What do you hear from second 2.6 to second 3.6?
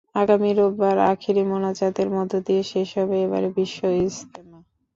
শেষ হবে এবারের